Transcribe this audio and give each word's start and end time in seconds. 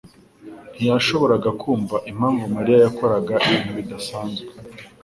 ntiyashoboraga 0.75 1.49
kumva 1.61 1.95
impamvu 2.11 2.43
Mariya 2.55 2.77
yakoraga 2.85 3.33
ibintu 3.45 3.71
bidasanzwe. 3.79 4.49